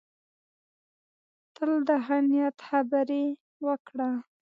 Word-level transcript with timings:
تل 1.55 1.71
د 1.87 1.89
ښه 2.05 2.17
نیت 2.29 2.57
خبرې 2.67 3.25
وکړه. 3.65 4.09